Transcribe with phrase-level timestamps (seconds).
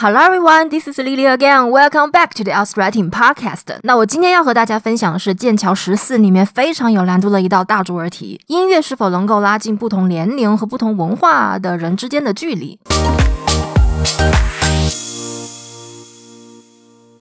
[0.00, 1.69] Hello everyone, this is Lily again.
[1.69, 3.77] Welcome back to the o u t w r i t i n g Podcast.
[3.83, 12.79] 那我今天要和大家分享的是剑桥十四里面非常有难度的一道大作文题：音乐是否能够拉近不同年龄和不同文化的人之间的距离？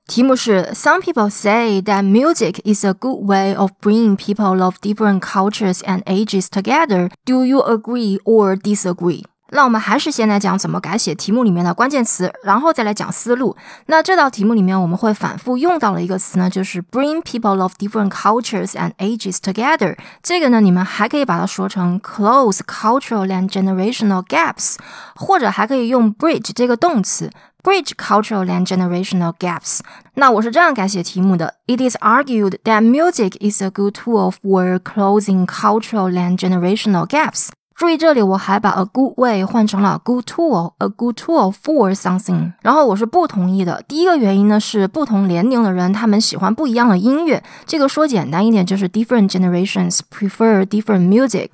[0.07, 5.81] 题目是：Some people say that music is a good way of bringing people of different cultures
[5.81, 7.11] and ages together.
[7.25, 9.25] Do you agree or disagree?
[9.51, 13.57] 那我们还是先来讲怎么改写题目里面的关键词，然后再来讲思路。
[13.87, 19.97] 那这道题目里面我们会反复用到的一个词呢，就是 bring people of different cultures and ages together。
[20.23, 24.77] 这个呢，你们还可以把它说成 close cultural and generational gaps，
[25.15, 27.31] 或者还可以用 bridge 这个动词
[27.63, 29.81] bridge cultural and generational gaps。
[30.15, 37.49] 那我是这样改写题目的：It is argued that music is a good tool for closing cultural and generational gaps。
[37.81, 42.53] 注意这里，我还把 a good way 换成了 good tool，a good tool for something。
[42.61, 43.83] 然后我是不同意的。
[43.89, 47.43] 第一个原因呢是不同年龄的人他们喜欢不一样的音乐。
[47.65, 51.53] 这个说简单一点就是 different generations prefer different music。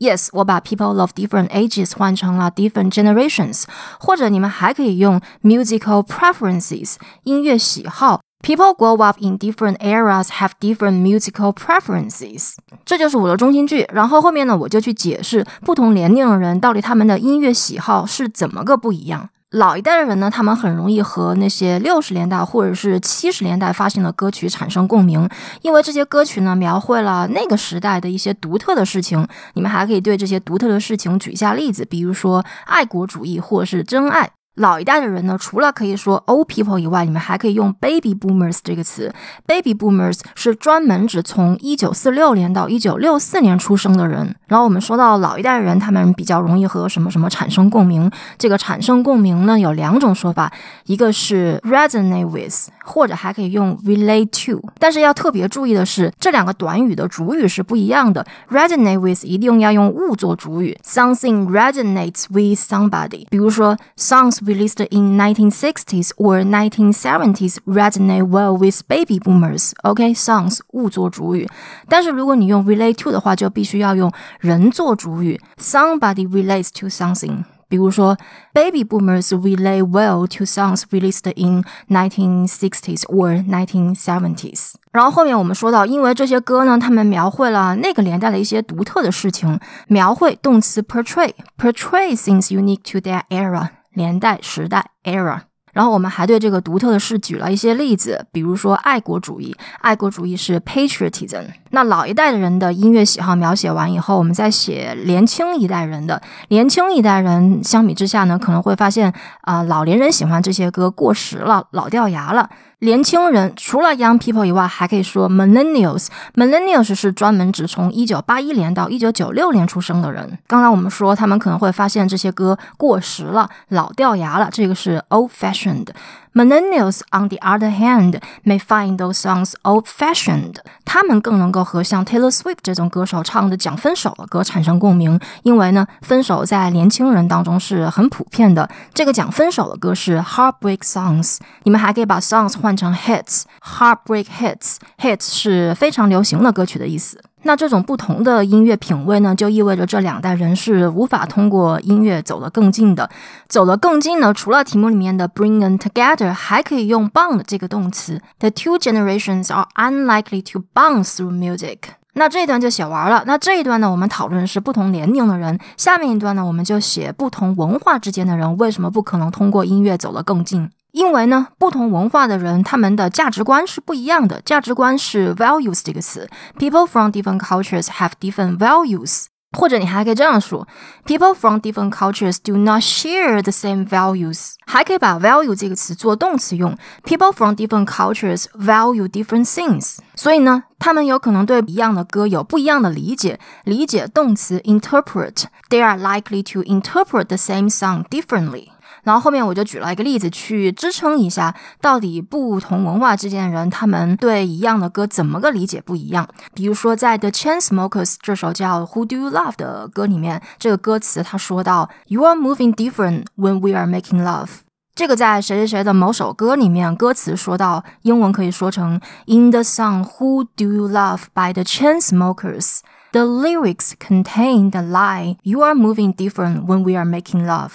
[0.00, 3.62] Yes，我把 people of different ages 换成了 different generations。
[4.00, 8.18] 或者你们还可以用 musical preferences，音乐喜好。
[8.40, 12.54] People grow up in different eras, have different musical preferences。
[12.84, 13.86] 这就是我的中心句。
[13.92, 19.28] 然后后面呢，我就去解释不同年龄的人到底他们的音乐喜好是怎么个不一样。
[19.50, 25.28] 老一代的人呢，他们很容易和那些六十年代或者是七十年代发行的歌曲产生共鸣，
[25.62, 29.26] 因为这些歌曲呢，描绘了那个时代的一些独特的事情。
[29.54, 34.30] 你们还可以对这些独特的事情举一下例子，比如说爱国主义或是真爱。
[34.58, 39.12] 老一代的人呢，除了可以说 old people 以外，你们还可以用 baby boomers 这个词。
[39.46, 44.34] baby boomers 是专门指从一九四六年到一九六四年出生的人。
[44.48, 48.10] 然后我们说到老一代人，他们比较容易和什么什么产生共鸣。
[48.36, 50.52] 这个产生共鸣呢，有两种说法，
[50.86, 54.60] 一个是 resonate with，或者还可以用 relate to。
[54.80, 58.26] 但是要特别注意的是，这两个短语的主语是不一样的。
[58.50, 63.24] resonate with 一定要用物做主语，something resonates with somebody。
[63.30, 64.38] 比如说 songs。
[64.47, 69.71] released in 1960s or 1970s resonate well with baby boomers.
[69.83, 71.47] OK, songs 物做主语，
[71.87, 77.43] 但是如果你用 relate to 的话，就必须要用人做主语，somebody relates to something。
[77.69, 78.15] 比如说，
[78.53, 84.73] baby boomers relate well to songs released in 1960s or 1970s。
[84.91, 89.59] 然后后面我们说到，因为这些歌呢，他们描绘了那个年代的一些独特的事情。
[89.87, 93.69] 描绘动词 portray，portray things unique to their era。
[93.98, 95.40] 年代、时代 （era），
[95.72, 101.44] 然后我们还对这个独特的事举了一些例子，比如说爱国主义，爱国主义是 patriotism。
[101.70, 106.20] 那老一代的人的音乐喜好描写完以后，我们再写年轻一代人的。
[106.48, 109.12] 年轻一代人相比之下呢，可能会发现
[109.42, 112.48] 啊，老年人喜欢这些歌过时了，老掉牙了。
[112.80, 116.06] 年轻人除了 young people 以外，还可以说 millennials。
[116.34, 120.38] millennials 是专门指从一九八一年到一九九六年出生的人。
[120.46, 125.88] 刚刚我们说他们可能会发现这些歌过时了，老掉牙了，这个是 old fashioned。
[126.38, 130.58] Millennials, on the other hand, may find those songs old-fashioned。
[130.84, 138.70] 他们更能够和像 Taylor Swift 这种歌手唱的讲分手的歌产生共鸣，因为呢，分手在年轻人当中是很普遍的。
[138.94, 141.38] 这个讲分手的歌是 heartbreak songs。
[141.64, 143.42] 你们还可以把 songs 换成 hits。
[143.60, 147.20] heartbreak hits，hits 是非常流行的歌曲的意思。
[147.42, 153.08] 那这种不同的音乐品味呢，就意味着这两代人是无法通过音乐走得更近的。
[153.48, 158.20] 走得更近呢，除了题目里面的 bring them together，还可以用 bond 这个动词。
[158.38, 161.78] The two generations are unlikely to bond through music。
[162.14, 163.22] 那这一段就写完了。
[163.26, 165.56] 那这一段呢，我们讨论是不同年龄的人。
[165.76, 170.68] 下面一段呢，我们就写不同文化之间的人为什么不可能通过音乐走得更近。
[170.97, 174.39] 因为呢，不同文化的人，他们的价值观是不一样的。
[174.41, 179.25] 价值观是 values 这个词，people from different cultures have different values。
[179.55, 180.67] 或者你还可以这样说，
[181.05, 184.53] people from different cultures do not share the same values。
[184.65, 189.97] 还可以把 value 这个词做动词用，people from different cultures value different things。
[190.15, 193.39] 所以呢，他们有可能对一样的歌有不一样的理解。
[193.63, 198.69] 理解动词 interpret，they are likely to interpret the same song differently。
[199.08, 206.28] 然后后面我就举了一个例子去支撑一下，到底不同文化之间的人他们对一样的歌怎么个理解不一样。
[206.52, 213.86] 比如说在 The Chainsmokers 这首叫 Who Do You Love 的歌里面，这个歌词他说到 You are moving different when we are
[213.86, 214.48] making love。
[214.94, 222.80] 这个在谁谁谁的某首歌里面，歌词说到英文可以说成 In the song Who Do You Love by the Chainsmokers。
[223.12, 227.70] The lyrics contain the lie: You are moving different when we are making love."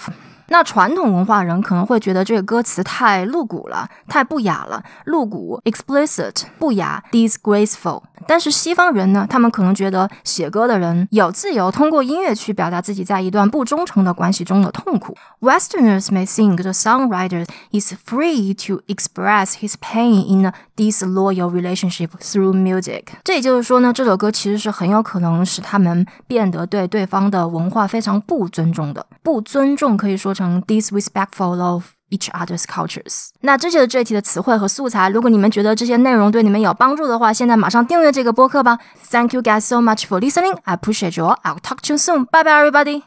[0.48, 4.82] 那传统文化人可能会觉得这个歌词太露骨了，太不雅了。
[5.04, 8.02] 露骨 （explicit） 不雅 （disgraceful）。
[8.26, 15.16] 但是西方人呢，他们可能觉得写歌的人有自由通过音乐去表达自己在一段不忠诚的关系中的痛苦。
[15.40, 22.54] Westerners may think the songwriter is free to express his pain in a disloyal relationship through
[22.54, 23.04] music。
[23.24, 29.04] 这也就是说呢，这首歌其实是很有可能使他们变得对对方的文化非常不尊重的。
[29.22, 31.84] 不尊重可以说成 disrespectful of。
[32.14, 33.28] Each other's cultures。
[33.40, 38.78] 那这些的这一题的词汇和素材，如果你们觉得这些内容对你们有帮助的话，现在马上订阅这个播客吧。
[39.10, 40.58] Thank you guys so much for listening.
[40.64, 41.38] I appreciate you all.
[41.42, 42.26] I'll talk to you soon.
[42.26, 43.04] Bye bye, everybody.